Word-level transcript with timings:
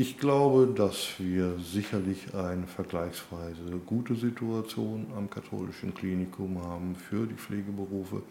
Ich 0.00 0.16
glaube, 0.16 0.72
dass 0.72 1.14
wir 1.18 1.58
sicherlich 1.58 2.32
eine 2.32 2.68
vergleichsweise 2.68 3.80
gute 3.84 4.14
Situation 4.14 5.08
am 5.16 5.28
katholischen 5.28 5.92
Klinikum 5.92 6.62
haben 6.62 6.94
für 6.94 7.26
die 7.26 7.34
Pflegeberufe 7.34 8.22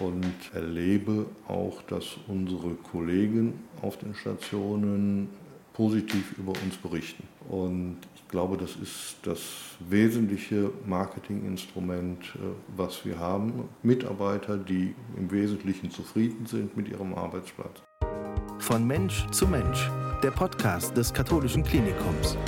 und 0.00 0.32
erlebe 0.54 1.26
auch, 1.48 1.82
dass 1.82 2.16
unsere 2.28 2.74
Kollegen 2.74 3.54
auf 3.82 3.98
den 3.98 4.14
Stationen 4.14 5.30
positiv 5.72 6.38
über 6.38 6.52
uns 6.64 6.76
berichten. 6.76 7.24
Und 7.48 7.96
ich 8.14 8.28
glaube, 8.28 8.56
das 8.56 8.76
ist 8.76 9.16
das 9.24 9.40
wesentliche 9.80 10.70
Marketinginstrument, 10.86 12.22
äh, 12.36 12.38
was 12.76 13.04
wir 13.04 13.18
haben. 13.18 13.68
Mitarbeiter, 13.82 14.56
die 14.56 14.94
im 15.16 15.28
Wesentlichen 15.32 15.90
zufrieden 15.90 16.46
sind 16.46 16.76
mit 16.76 16.86
ihrem 16.86 17.14
Arbeitsplatz. 17.14 17.82
Von 18.60 18.86
Mensch 18.86 19.26
zu 19.32 19.48
Mensch, 19.48 19.90
der 20.24 20.30
Podcast 20.30 20.96
des 20.96 21.12
katholischen 21.12 21.62
Klinikums. 21.62 22.38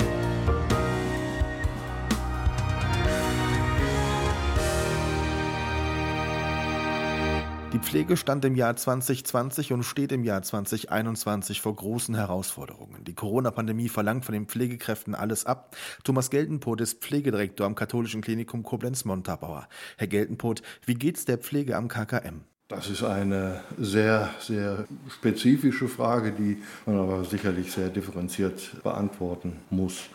Die 7.71 7.77
Pflege 7.77 8.17
stand 8.17 8.45
im 8.45 8.55
Jahr 8.55 8.75
2020 8.75 9.73
und 9.73 9.83
steht 9.83 10.11
im 10.11 10.23
Jahr 10.23 10.41
2021 10.41 11.61
vor 11.61 11.75
großen 11.75 12.15
Herausforderungen. 12.15 13.03
Die 13.03 13.13
Corona-Pandemie 13.13 13.89
verlangt 13.89 14.25
von 14.25 14.33
den 14.33 14.47
Pflegekräften 14.47 15.13
alles 15.13 15.45
ab. 15.45 15.77
Thomas 16.03 16.31
Geltenpoth 16.31 16.81
ist 16.81 17.03
Pflegedirektor 17.03 17.67
am 17.67 17.75
katholischen 17.75 18.21
Klinikum 18.21 18.63
Koblenz-Montabaur. 18.63 19.67
Herr 19.97 20.07
Geltenpoth, 20.07 20.63
wie 20.87 20.95
geht's 20.95 21.25
der 21.25 21.37
Pflege 21.37 21.77
am 21.77 21.89
KKM? 21.89 22.41
Das 22.69 22.89
ist 22.89 23.01
eine 23.01 23.61
sehr, 23.77 24.29
sehr 24.41 24.83
spezifische 25.09 25.87
Frage, 25.87 26.33
die 26.33 26.57
man 26.85 26.99
aber 26.99 27.23
sicherlich 27.23 27.71
sehr 27.71 27.87
differenziert 27.87 28.83
beantworten 28.83 29.53
muss. 29.69 30.09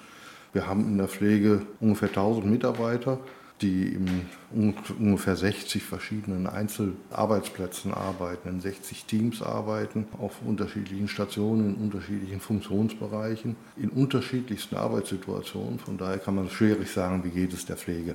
Wir 0.52 0.66
haben 0.66 0.86
in 0.86 0.98
der 0.98 1.08
Pflege 1.08 1.62
ungefähr 1.80 2.10
1000 2.10 2.44
Mitarbeiter, 2.44 3.18
die 3.62 3.94
in 3.94 4.76
ungefähr 4.98 5.34
60 5.34 5.82
verschiedenen 5.82 6.46
Einzelarbeitsplätzen 6.46 7.94
arbeiten, 7.94 8.50
in 8.50 8.60
60 8.60 9.06
Teams 9.06 9.40
arbeiten, 9.40 10.06
auf 10.20 10.42
unterschiedlichen 10.44 11.08
Stationen, 11.08 11.74
in 11.74 11.82
unterschiedlichen 11.82 12.40
Funktionsbereichen, 12.40 13.56
in 13.78 13.88
unterschiedlichsten 13.88 14.76
Arbeitssituationen. 14.76 15.78
Von 15.78 15.96
daher 15.96 16.18
kann 16.18 16.34
man 16.34 16.50
schwierig 16.50 16.90
sagen, 16.90 17.24
wie 17.24 17.30
geht 17.30 17.54
es 17.54 17.64
der 17.64 17.78
Pflege. 17.78 18.14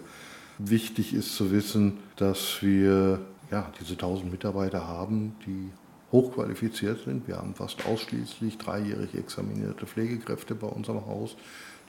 Wichtig 0.59 1.16
ist 1.16 1.36
zu 1.36 1.52
wissen, 1.52 1.97
dass 2.17 2.62
wir 2.62 3.19
ja, 3.52 3.72
diese 3.80 3.94
1000 3.94 4.31
Mitarbeiter 4.31 4.88
haben, 4.88 5.36
die 5.45 5.72
hochqualifiziert 6.12 7.03
sind. 7.03 7.28
Wir 7.28 7.38
haben 7.38 7.53
fast 7.53 7.86
ausschließlich 7.86 8.58
dreijährig 8.58 9.16
examinierte 9.16 9.86
Pflegekräfte 9.86 10.56
bei 10.56 10.67
unserem 10.67 11.06
Haus, 11.06 11.36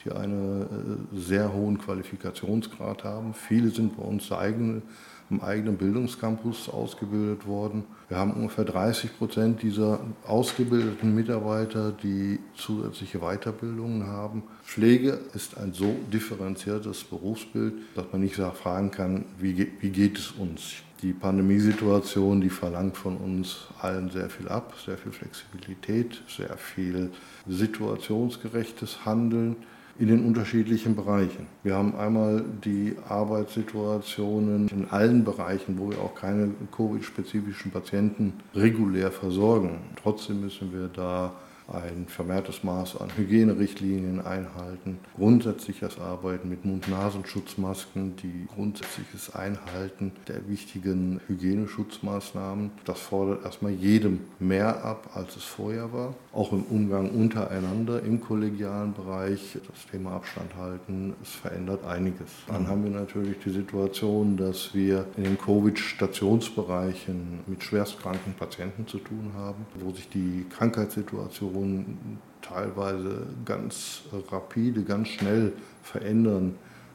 die 0.05 0.13
einen 0.13 1.09
äh, 1.13 1.19
sehr 1.19 1.53
hohen 1.53 1.79
Qualifikationsgrad 1.79 3.05
haben. 3.05 3.35
Viele 3.35 3.71
sind 3.71 3.97
bei 3.97 4.03
uns 4.03 4.31
eigene, 4.33 4.83
im 5.31 5.43
eigenen 5.43 5.77
Bildungscampus 5.77 6.69
ausgebildet 6.69 7.47
worden. 7.47 7.85
Wir 8.09 8.17
haben 8.17 8.33
ungefähr 8.33 8.65
30 8.65 9.19
Prozent 9.19 9.63
dieser 9.63 10.01
ausgebildeten 10.27 11.15
Mitarbeiter, 11.15 11.93
die 11.93 12.39
zusätzliche 12.57 13.19
Weiterbildungen 13.19 14.07
haben. 14.07 14.43
Pflege 14.65 15.19
ist 15.35 15.59
ein 15.59 15.75
so 15.75 15.95
differenziertes 16.13 17.05
Berufsbild, 17.05 17.75
dass 17.95 18.07
man 18.11 18.23
nicht 18.23 18.37
fragen 18.37 18.91
kann, 18.91 19.25
wie, 19.39 19.71
wie 19.81 19.91
geht 19.91 20.19
es 20.19 20.31
uns? 20.31 20.77
Die 21.03 21.13
Pandemiesituation, 21.13 22.41
die 22.41 22.51
verlangt 22.51 22.97
von 22.97 23.19
uns 23.19 23.69
allen 23.81 24.11
sehr 24.11 24.31
viel 24.31 24.49
ab, 24.49 24.75
sehr 24.85 24.99
viel 24.99 25.13
Flexibilität, 25.13 26.23
sehr 26.27 26.57
viel 26.57 27.13
situationsgerechtes 27.47 29.05
Handeln 29.05 29.57
in 29.99 30.09
den 30.09 30.25
unterschiedlichen 30.25 30.95
Bereichen. 30.95 31.47
Wir 31.65 31.75
haben 31.75 31.97
einmal 31.97 32.45
die 32.65 32.95
Arbeitssituationen 33.09 34.69
in 34.69 34.89
allen 34.91 35.25
Bereichen, 35.25 35.79
wo 35.79 35.91
wir 35.91 35.99
auch 35.99 36.15
keine 36.15 36.51
Covid-spezifischen 36.77 37.73
Patienten 37.73 38.35
regulär 38.55 39.11
versorgen. 39.11 39.79
Trotzdem 40.01 40.41
müssen 40.41 40.73
wir 40.73 40.89
da 40.89 41.33
ein 41.73 42.07
vermehrtes 42.09 42.65
Maß 42.65 43.01
an 43.01 43.11
Hygienerichtlinien 43.17 44.21
einhalten, 44.21 44.99
grundsätzliches 45.17 45.99
Arbeiten 45.99 46.49
mit 46.49 46.65
Mund-Nasenschutzmasken, 46.65 48.17
die 48.17 48.47
grundsätzliches 48.55 49.35
Einhalten 49.35 50.13
der 50.29 50.49
wichtigen 50.49 51.21
Hygieneschutzmaßnahmen. 51.27 52.71
Das 52.85 53.01
fordert 53.01 53.45
erstmal 53.45 53.73
jedem 53.73 54.21
mehr 54.39 54.85
ab, 54.85 55.11
als 55.15 55.37
es 55.37 55.45
vorher 55.45 55.93
war. 55.93 56.15
Auch 56.33 56.53
im 56.53 56.63
Umgang 56.65 57.11
untereinander 57.11 58.03
im 58.03 58.21
kollegialen 58.21 58.95
Bereich, 58.95 59.59
das 59.67 59.87
Thema 59.91 60.13
Abstand 60.13 60.55
halten, 60.57 61.15
es 61.23 61.31
verändert 61.31 61.85
einiges. 61.85 62.31
Dann 62.47 62.67
haben 62.67 62.85
wir 62.85 62.91
natürlich 62.91 63.39
die 63.45 63.51
Situation, 63.51 64.37
dass 64.37 64.75
wir 64.75 65.07
in 65.17 65.25
den 65.25 65.39
Covid-Stationsbereichen 65.39 67.41
mit 67.47 67.63
schwerstkranken 67.63 68.35
Patienten 68.35 68.87
zu 68.87 68.99
tun 68.99 69.33
haben, 69.37 69.67
wo 69.81 69.93
sich 69.93 70.09
die 70.09 70.47
Krankheitssituation 70.49 71.58
Situationen 71.59 72.19
teilweise 72.41 73.27
ganz 73.45 74.03
rapide, 74.31 74.83
ganz 74.83 75.09
schnell 75.09 75.53
verändern. 75.83 76.55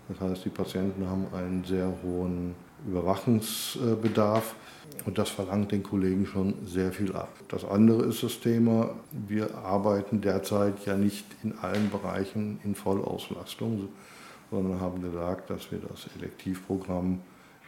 Das 0.10 0.20
heißt, 0.20 0.46
die 0.46 0.50
Patienten 0.50 1.08
haben 1.08 1.28
einen 1.34 1.64
sehr 1.64 1.92
hohen 2.04 2.56
Überwachungsbedarf 2.88 4.56
und 5.06 5.18
das 5.18 5.30
verlangt 5.30 5.72
den 5.72 5.84
Kollegen 5.84 6.26
schon 6.26 6.56
sehr 6.66 6.92
viel 6.92 7.14
ab. 7.14 7.30
Das 7.48 7.64
andere 7.64 8.04
ist 8.04 8.24
das 8.24 8.40
Thema, 8.40 8.90
wir 9.12 9.56
arbeiten 9.56 10.22
derzeit 10.22 10.86
ja 10.86 10.98
nicht 10.98 11.26
in 11.44 11.58
allen 11.60 11.90
Bereichen 11.90 12.60
in 12.64 12.76
Vollauslastung, 12.76 13.90
sondern 14.52 14.82
haben 14.82 15.02
gesagt, 15.02 15.50
dass 15.50 15.72
wir 15.72 15.80
das 15.80 16.10
Elektivprogramm 16.18 17.22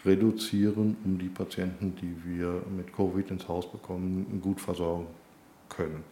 reduzieren, 0.05 0.97
um 1.03 1.17
die 1.17 1.29
Patienten, 1.29 1.95
die 1.95 2.15
wir 2.25 2.61
mit 2.75 2.93
Covid 2.93 3.31
ins 3.31 3.47
Haus 3.47 3.71
bekommen, 3.71 4.39
gut 4.41 4.59
versorgen 4.59 5.07
können. 5.69 6.03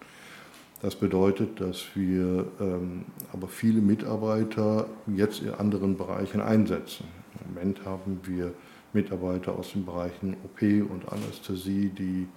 Das 0.83 0.97
bedeutet, 0.97 1.61
dass 1.61 1.95
wir 1.95 2.45
ähm, 2.59 3.05
aber 3.31 3.47
viele 3.47 3.79
Mitarbeiter 3.79 4.85
jetzt 5.07 5.41
in 5.41 5.53
anderen 5.53 5.95
Bereichen 5.95 6.41
einsetzen. 6.41 7.05
Im 7.39 7.53
Moment 7.53 7.85
haben 7.85 8.19
wir 8.23 8.51
Mitarbeiter 8.91 9.57
aus 9.57 9.71
den 9.71 9.85
Bereichen 9.85 10.35
OP 10.43 10.61
und 10.61 11.09
Anästhesie, 11.09 11.87
die 11.87 12.27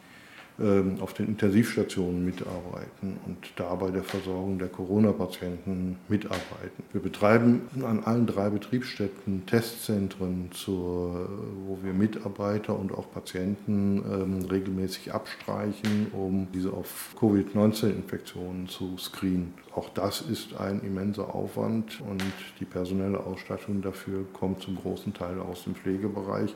auf 1.01 1.13
den 1.13 1.27
Intensivstationen 1.27 2.25
mitarbeiten 2.25 3.19
und 3.27 3.37
da 3.57 3.75
bei 3.75 3.91
der 3.91 4.03
Versorgung 4.03 4.59
der 4.59 4.69
Corona-Patienten 4.69 5.99
mitarbeiten. 6.09 6.83
Wir 6.93 7.03
betreiben 7.03 7.63
an 7.85 8.03
allen 8.03 8.27
drei 8.27 8.49
Betriebsstätten 8.49 9.45
Testzentren, 9.45 10.51
zur, 10.53 11.29
wo 11.67 11.79
wir 11.83 11.93
Mitarbeiter 11.93 12.79
und 12.79 12.93
auch 12.93 13.11
Patienten 13.13 13.99
ähm, 13.99 14.47
regelmäßig 14.47 15.13
abstreichen, 15.13 16.07
um 16.13 16.49
diese 16.55 16.73
auf 16.73 17.15
Covid-19-Infektionen 17.21 18.69
zu 18.69 18.97
screenen. 18.97 19.53
Auch 19.75 19.91
das 19.91 20.23
ist 20.23 20.59
ein 20.59 20.81
immenser 20.81 21.35
Aufwand 21.35 22.01
und 22.01 22.23
die 22.61 22.65
personelle 22.65 23.21
Ausstattung 23.21 23.83
dafür 23.83 24.25
kommt 24.33 24.63
zum 24.63 24.77
großen 24.77 25.13
Teil 25.13 25.39
aus 25.39 25.65
dem 25.65 25.75
Pflegebereich 25.75 26.55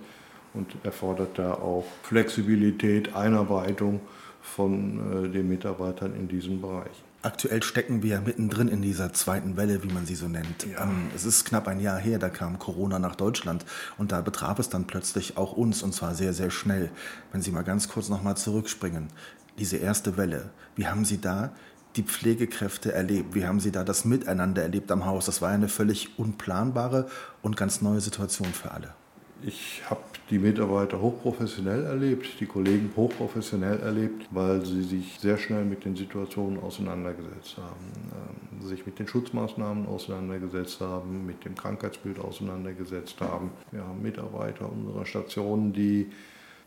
und 0.55 0.75
erfordert 0.83 1.39
da 1.39 1.55
auch 1.55 1.85
Flexibilität, 2.03 3.15
Einarbeitung 3.15 4.01
von 4.43 5.27
äh, 5.27 5.29
den 5.29 5.49
Mitarbeitern 5.49 6.15
in 6.15 6.29
diesem 6.29 6.61
Bereich. 6.61 7.03
Aktuell 7.23 7.63
stecken 7.63 8.03
wir 8.03 8.23
mittendrin 8.23 8.69
in 8.69 8.81
dieser 8.81 9.13
zweiten 9.13 9.59
Welle, 9.59 9.83
wie 9.83 9.93
man 9.93 10.07
sie 10.07 10.15
so 10.15 10.27
nennt. 10.27 10.67
Ja. 10.67 10.85
Ähm, 10.85 11.11
es 11.15 11.27
ist 11.27 11.45
knapp 11.45 11.69
ein 11.69 11.81
Jahr 11.81 11.99
her, 11.99 12.19
da 12.19 12.31
kam 12.31 12.59
Corona 12.59 12.99
nach 12.99 13.15
Deutschland 13.15 13.67
und 13.99 14.11
da 14.11 14.23
betraf 14.23 14.59
es 14.59 14.71
dann 14.71 14.87
plötzlich 14.87 15.37
auch 15.37 15.53
uns 15.53 15.83
und 15.83 15.93
zwar 15.93 16.15
sehr, 16.15 16.33
sehr 16.33 16.51
schnell. 16.51 16.91
Wenn 17.31 17.43
Sie 17.43 17.51
mal 17.51 17.63
ganz 17.63 17.89
kurz 17.89 18.09
nochmal 18.09 18.39
zurückspringen, 18.39 19.09
diese 19.59 19.77
erste 19.77 20.17
Welle, 20.17 20.49
wie 20.77 20.87
haben 20.87 21.05
Sie 21.05 21.21
da 21.21 21.53
die 21.97 22.05
Pflegekräfte 22.05 22.93
erlebt? 22.93 23.35
Wie 23.35 23.47
haben 23.47 23.61
Sie 23.61 23.73
da 23.73 23.85
das 23.85 24.07
Miteinander 24.07 24.63
erlebt 24.63 24.91
am 24.91 25.05
Haus? 25.05 25.27
Das 25.27 25.43
war 25.43 25.51
eine 25.51 25.69
völlig 25.69 26.19
unplanbare 26.19 27.09
und 27.43 27.57
ganz 27.57 27.83
neue 27.83 28.01
Situation 28.01 28.49
für 28.49 28.71
alle. 28.71 28.95
Ich 29.43 29.83
habe 29.89 30.03
die 30.29 30.39
Mitarbeiter 30.39 31.01
hochprofessionell 31.01 31.85
erlebt, 31.85 32.41
die 32.41 32.47
Kollegen 32.47 32.93
hochprofessionell 32.95 33.81
erlebt, 33.81 34.27
weil 34.31 34.65
sie 34.65 34.83
sich 34.83 35.19
sehr 35.19 35.39
schnell 35.39 35.65
mit 35.65 35.85
den 35.85 35.97
Situationen 35.97 36.61
auseinandergesetzt 36.61 37.57
haben, 37.57 38.61
ähm, 38.61 38.67
sich 38.67 38.85
mit 38.85 38.99
den 38.99 39.09
Schutzmaßnahmen 39.09 39.87
auseinandergesetzt 39.87 40.81
haben, 40.81 41.25
mit 41.27 41.45
dem 41.45 41.55
Krankheitsbild 41.55 42.19
auseinandergesetzt 42.19 43.21
haben. 43.21 43.51
Wir 43.73 43.83
haben 43.83 44.03
Mitarbeiter 44.03 44.71
unserer 44.71 45.07
Station, 45.07 45.73
die 45.73 46.11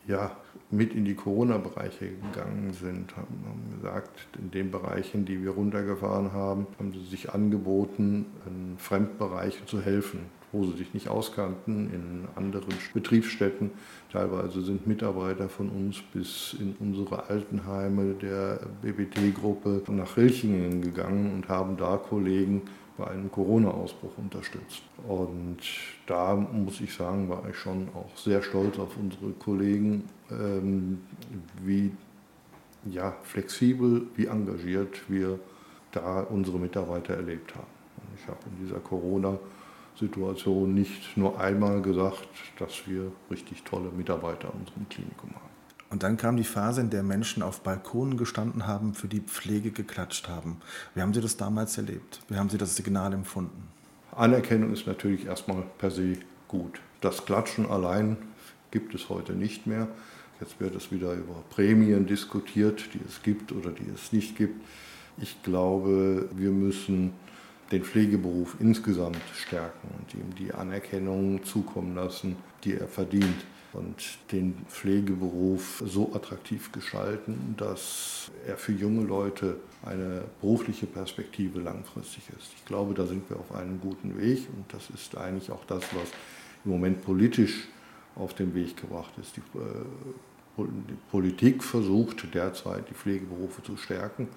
ja, 0.08 0.36
mit 0.70 0.94
in 0.94 1.06
die 1.06 1.16
Corona-Bereiche 1.16 2.10
gegangen 2.10 2.74
sind, 2.74 3.16
haben, 3.16 3.44
haben, 3.48 3.75
gesagt, 3.75 4.28
in 4.38 4.52
den 4.52 4.72
Bereichen, 4.72 5.25
die 5.25 5.42
wir 5.42 5.52
runtergefahren 5.52 6.34
haben, 6.34 6.68
haben 6.78 6.92
sie 6.92 7.06
sich 7.06 7.34
angeboten, 7.34 8.25
in 8.46 8.78
Fremdbereichen 8.78 9.66
zu 9.68 9.81
helfen, 9.81 10.20
wo 10.54 10.64
sie 10.64 10.78
sich 10.78 10.94
nicht 10.94 11.10
auskannten, 11.10 11.92
in 11.92 12.28
anderen 12.36 12.74
Betriebsstätten. 12.94 13.72
Teilweise 14.12 14.62
sind 14.62 14.88
Mitarbeiter 14.88 15.50
von 15.50 15.70
uns 15.70 16.02
bis 16.14 16.56
in 16.60 16.76
unsere 16.80 17.30
Altenheime 17.30 18.14
der 18.14 18.60
BBT-Gruppe 18.82 19.82
nach 19.92 20.16
Rilchingen 20.16 20.82
gegangen 20.82 21.34
und 21.34 21.50
haben 21.50 21.76
da 21.76 21.98
Kollegen 21.98 22.62
bei 22.98 23.08
einem 23.08 23.32
Corona-Ausbruch 23.32 24.18
unterstützt. 24.18 24.84
Und 25.08 25.58
da 26.06 26.36
muss 26.36 26.80
ich 26.80 26.94
sagen, 26.94 27.28
war 27.28 27.44
ich 27.50 27.58
schon 27.58 27.90
auch 27.96 28.16
sehr 28.16 28.42
stolz 28.44 28.78
auf 28.78 28.96
unsere 28.98 29.32
Kollegen, 29.32 30.04
ähm, 30.30 31.02
wie 31.64 31.92
ja, 32.86 33.16
flexibel, 33.24 34.04
wie 34.16 34.28
engagiert 34.28 35.10
wir 35.10 35.40
da 35.92 36.22
unsere 36.22 36.60
Mitarbeiter 36.60 37.16
erlebt 37.16 37.56
haben. 37.56 37.68
Ich 38.18 38.28
habe 38.28 38.40
in 38.52 38.66
dieser 38.66 38.80
Corona-Situation 39.94 40.74
nicht 40.74 41.18
nur 41.18 41.40
einmal 41.40 41.81
gesagt, 41.81 42.28
dass 42.60 42.88
wir 42.88 43.12
richtig 43.30 43.63
tolle 43.63 43.90
Mitarbeiter 43.92 44.51
in 44.54 44.62
unserem 44.62 44.90
Klinikum 44.90 45.31
haben. 45.31 45.54
Und 45.90 46.01
dann 46.01 46.18
kam 46.18 46.38
die 46.38 46.44
Phase, 46.44 46.81
in 46.81 46.90
der 46.90 47.04
Menschen 47.04 47.44
auf 47.44 47.62
Balkonen 47.62 48.18
gestanden 48.18 48.66
haben, 48.66 48.95
für 48.95 49.07
die 49.07 49.19
Pflege 49.19 49.72
geklatscht 49.72 50.28
haben. 50.28 50.57
Wie 50.95 51.01
haben 51.01 51.13
Sie 51.13 51.22
das 51.22 51.38
damals 51.38 51.78
erlebt? 51.78 52.22
Wie 52.30 52.36
haben 52.36 52.50
Sie 52.50 52.57
das 52.57 52.75
Signal 52.75 53.13
empfunden? 53.13 53.68
Anerkennung 54.12 54.74
ist 54.74 54.88
natürlich 54.88 55.25
erstmal 55.25 55.63
per 55.78 55.92
se 55.92 56.18
gut. 56.48 56.80
Das 57.01 57.25
Klatschen 57.25 57.69
allein 57.69 58.18
gibt 58.72 58.96
es 58.96 59.10
heute 59.10 59.34
nicht 59.34 59.68
mehr. 59.68 59.88
Jetzt 60.39 60.60
wird 60.60 60.75
es 60.75 60.92
wieder 60.92 61.13
über 61.13 61.44
Prämien 61.51 62.07
diskutiert, 62.07 62.89
die 62.94 63.00
es 63.07 63.22
gibt 63.22 63.51
oder 63.51 63.69
die 63.69 63.89
es 63.94 64.12
nicht 64.12 64.36
gibt. 64.36 64.62
Ich 65.18 65.44
glaube, 65.44 66.28
wir 66.36 66.50
müssen 66.50 67.13
den 67.74 67.84
Pflegeberuf 67.84 68.56
insgesamt 68.60 69.18
stärken 69.36 69.90
und 70.00 70.14
ihm 70.14 70.36
die 70.36 70.54
Anerkennung 70.54 71.44
zukommen 71.44 71.96
lassen, 71.96 72.36
die 72.64 72.75
er 72.75 72.88
verdient 72.88 73.46
und 73.74 73.96
den 74.31 74.56
Pflegeberuf 74.70 75.84
so 75.84 76.14
attraktiv 76.14 76.72
gestalten, 76.72 77.56
dass 77.58 78.30
er 78.48 78.58
für 78.58 78.74
junge 78.74 79.04
Leute 79.04 79.58
eine 79.84 80.25
berufliche 80.40 80.86
Perspektive 80.86 81.60
langfristig 81.60 82.24
ist. 82.38 82.52
Ich 82.56 82.66
glaube, 82.66 82.94
da 82.94 83.08
sind 83.08 83.28
wir 83.30 83.38
auf 83.38 83.54
einem 83.56 83.81
guten 83.81 84.20
Weg 84.20 84.48
und 84.56 84.72
das 84.72 84.92
ist 84.92 85.18
eigentlich 85.18 85.50
auch 85.50 85.66
das, 85.66 85.81
was 85.96 86.10
im 86.64 86.72
Moment 86.72 87.04
politisch 87.04 87.68
auf 88.16 88.36
den 88.36 88.54
Weg 88.54 88.78
gebracht 88.78 89.14
ist. 89.20 89.36
Die, 89.36 89.42
äh, 89.58 90.64
die 90.88 90.98
Politik 91.10 91.64
versucht 91.64 92.31
derzeit, 92.36 92.88
die 92.92 92.94
Pflegeberufe 92.94 93.64
zu 93.64 93.75
stärken. 93.78 94.28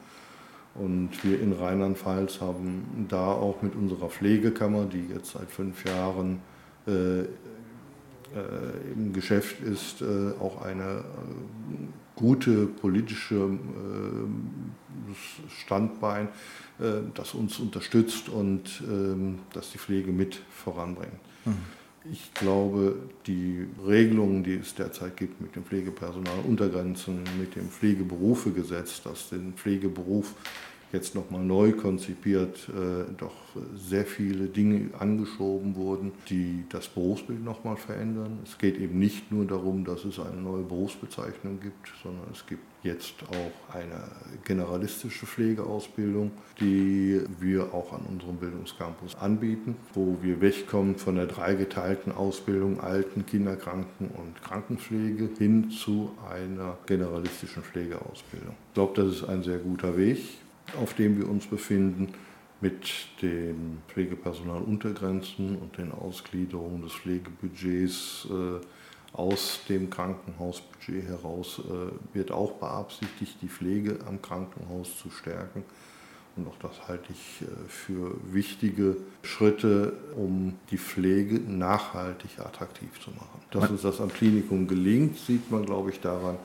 Und 0.79 1.11
wir 1.25 1.41
in 1.41 1.53
Rheinland-Pfalz 1.53 2.41
haben 2.41 3.07
da 3.09 3.33
auch 3.33 3.63
mit 3.63 3.75
unserer 3.75 4.09
Pflegekammer, 4.09 4.85
die 4.85 5.07
jetzt 5.13 5.33
seit 5.33 5.51
fünf 5.51 5.85
Jahren 5.85 6.41
äh, 6.87 7.25
äh, 8.37 8.93
im 8.93 9.13
Geschäft 9.13 9.61
ist, 9.61 10.03
äh, 10.03 10.33
auch 10.41 10.61
eine 10.63 10.83
äh, 10.83 11.03
gute 12.17 12.67
politische 12.67 13.59
Standbein, 15.59 16.29
das 17.13 17.35
uns 17.35 17.59
unterstützt 17.59 18.31
und 18.31 18.83
ähm, 18.89 19.41
das 19.53 19.71
die 19.73 19.79
Pflege 19.79 20.13
mit 20.13 20.41
voranbringt. 20.51 21.13
Mhm. 21.45 21.57
Ich 22.13 22.33
glaube, 22.35 22.97
die 23.27 23.67
Regelungen, 23.85 24.45
die 24.45 24.55
es 24.55 24.75
derzeit 24.75 25.17
gibt 25.17 25.41
mit 25.41 25.57
dem 25.57 25.65
Pflegepersonal, 25.65 26.41
Untergrenzen, 26.47 27.25
mit 27.39 27.57
dem 27.57 27.69
Pflegeberufegesetz, 27.69 29.03
das 29.03 29.31
den 29.31 29.55
Pflegeberuf 29.55 30.35
jetzt 30.97 31.15
nochmal 31.15 31.45
neu 31.45 31.73
konzipiert, 31.73 32.69
äh, 32.69 33.13
doch 33.17 33.35
sehr 33.77 34.05
viele 34.05 34.47
Dinge 34.47 34.91
angeschoben 34.99 35.77
wurden, 35.77 36.13
die 36.29 36.65
das 36.69 36.89
Berufsbild 36.89 37.45
nochmal 37.45 37.77
verändern. 37.77 38.39
Es 38.45 38.59
geht 38.59 38.79
eben 38.79 38.99
nicht 38.99 39.31
nur 39.31 39.45
darum, 39.45 39.85
dass 39.85 40.05
es 40.05 40.19
eine 40.19 40.41
neue 40.41 40.63
Berufsbezeichnung 40.63 41.61
gibt, 41.61 41.93
sondern 42.03 42.27
es 42.33 42.45
gibt 42.47 42.63
jetzt 42.83 43.15
auch 43.31 43.75
eine 43.75 44.05
generalistische 44.45 45.27
Pflegeausbildung, 45.27 46.31
die 46.61 47.21
wir 47.41 47.75
auch 47.75 47.93
an 47.93 48.03
unserem 48.09 48.37
Bildungscampus 48.37 49.17
anbieten, 49.17 49.77
wo 49.93 50.19
wir 50.23 50.41
wegkommen 50.41 50.97
von 50.97 51.17
der 51.17 51.27
dreigeteilten 51.27 52.13
Ausbildung 52.13 52.81
Alten-, 52.81 53.27
Kinderkranken- 53.27 54.11
und 54.17 54.41
Krankenpflege 54.43 55.31
hin 55.37 55.71
zu 55.71 56.11
einer 56.31 56.79
generalistischen 56.87 57.63
Pflegeausbildung. 57.63 58.55
Ich 58.69 58.75
glaube, 58.75 59.03
das 59.03 59.17
ist 59.17 59.25
ein 59.25 59.43
sehr 59.43 59.59
guter 59.59 59.97
Weg 59.97 60.19
auf 60.81 60.95
dem 60.95 61.19
wir 61.19 61.29
uns 61.29 61.47
befinden, 61.47 62.13
mit 62.61 62.89
den 63.23 63.83
Pflegepersonaluntergrenzen 63.89 65.57
und 65.57 65.77
den 65.77 65.93
Ausgliederungen 65.93 66.83
des 66.83 66.93
Pflegebudgets 66.93 68.27
äh, 68.31 68.65
aus 69.13 69.61
dem 69.69 69.91
Krankenhausbudget 69.91 71.07
heraus 71.07 71.61
äh, 71.61 72.15
wird 72.15 72.31
auch 72.31 72.53
beabsichtigt, 72.53 73.37
die 73.43 73.49
Pflege 73.49 73.99
am 74.07 74.21
Krankenhaus 74.21 74.99
zu 74.99 75.11
stärken. 75.11 75.65
Und 76.37 76.49
auch 76.49 76.59
das 76.61 76.87
halte 76.87 77.13
ich 77.13 77.43
äh, 77.43 77.69
für 77.69 78.15
wichtige 78.31 78.97
Schritte, 79.23 79.95
um 80.17 80.55
die 80.71 80.79
Pflege 80.79 81.41
nachhaltig 81.41 82.39
attraktiv 82.39 83.01
zu 83.01 83.11
machen. 83.11 83.41
Dass 83.51 83.71
uns 83.71 83.83
das 83.83 84.01
am 84.01 84.13
Klinikum 84.13 84.67
gelingt, 84.67 85.19
sieht 85.19 85.51
man, 85.51 85.65
glaube 85.65 85.91
ich, 85.91 86.01
daran, 86.01 86.37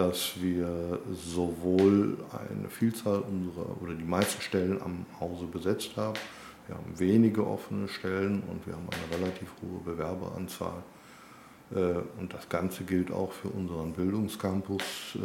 dass 0.00 0.40
wir 0.40 0.98
sowohl 1.12 2.16
eine 2.32 2.70
Vielzahl 2.70 3.18
unserer 3.18 3.82
oder 3.82 3.92
die 3.92 4.04
meisten 4.04 4.40
Stellen 4.40 4.80
am 4.80 5.04
Hause 5.20 5.44
besetzt 5.44 5.94
haben. 5.98 6.18
Wir 6.66 6.76
haben 6.76 6.98
wenige 6.98 7.46
offene 7.46 7.86
Stellen 7.86 8.42
und 8.48 8.66
wir 8.66 8.72
haben 8.72 8.88
eine 8.90 9.20
relativ 9.20 9.50
hohe 9.60 9.80
Bewerberanzahl. 9.84 10.82
Äh, 11.74 11.96
und 12.18 12.32
das 12.32 12.48
Ganze 12.48 12.84
gilt 12.84 13.12
auch 13.12 13.30
für 13.30 13.48
unseren 13.48 13.92
Bildungscampus, 13.92 14.82
äh, 15.16 15.18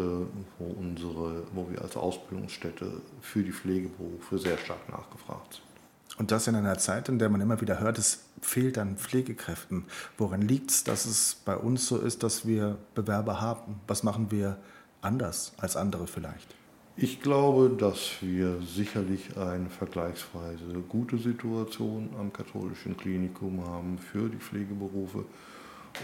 wo, 0.59 0.65
unsere, 0.77 1.43
wo 1.53 1.69
wir 1.71 1.81
als 1.81 1.95
Ausbildungsstätte 1.95 3.01
für 3.21 3.43
die 3.43 3.53
Pflegeberufe 3.53 4.37
sehr 4.37 4.57
stark 4.57 4.89
nachgefragt 4.89 5.53
sind. 5.53 5.74
Und 6.17 6.31
das 6.31 6.47
in 6.47 6.55
einer 6.55 6.77
Zeit, 6.77 7.09
in 7.09 7.19
der 7.19 7.29
man 7.29 7.41
immer 7.41 7.59
wieder 7.59 7.79
hört, 7.79 7.97
es 7.97 8.25
fehlt 8.41 8.77
an 8.77 8.97
Pflegekräften. 8.97 9.85
Woran 10.17 10.41
liegt 10.41 10.71
es, 10.71 10.83
dass 10.83 11.05
es 11.05 11.41
bei 11.43 11.57
uns 11.57 11.87
so 11.87 11.97
ist, 11.97 12.23
dass 12.23 12.47
wir 12.47 12.77
Bewerber 12.93 13.41
haben? 13.41 13.81
Was 13.87 14.03
machen 14.03 14.31
wir 14.31 14.57
anders 15.01 15.53
als 15.57 15.75
andere 15.75 16.07
vielleicht? 16.07 16.55
Ich 16.97 17.21
glaube, 17.21 17.75
dass 17.77 18.11
wir 18.21 18.61
sicherlich 18.61 19.35
eine 19.35 19.69
vergleichsweise 19.69 20.81
gute 20.87 21.17
Situation 21.17 22.09
am 22.17 22.31
katholischen 22.31 22.95
Klinikum 22.95 23.67
haben 23.67 23.97
für 23.97 24.29
die 24.29 24.37
Pflegeberufe 24.37 25.25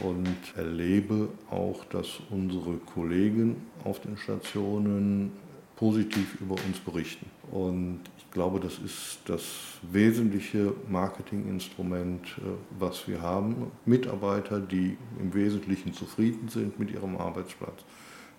und 0.03 0.35
erlebe 0.57 1.29
auch, 1.49 1.85
dass 1.85 2.19
unsere 2.29 2.75
Kollegen 2.93 3.55
auf 3.85 4.01
den 4.01 4.17
Stationen 4.17 5.31
positiv 5.77 6.41
über 6.41 6.55
uns 6.55 6.79
berichten. 6.79 7.25
Und 7.51 7.99
ich 8.17 8.31
glaube, 8.31 8.61
das 8.61 8.79
ist 8.79 9.19
das 9.25 9.43
wesentliche 9.81 10.73
Marketinginstrument, 10.87 12.25
äh, 12.37 12.41
was 12.79 13.07
wir 13.07 13.21
haben. 13.21 13.71
Mitarbeiter, 13.85 14.59
die 14.59 14.97
im 15.19 15.33
Wesentlichen 15.33 15.93
zufrieden 15.93 16.47
sind 16.47 16.79
mit 16.79 16.91
ihrem 16.91 17.17
Arbeitsplatz. 17.17 17.81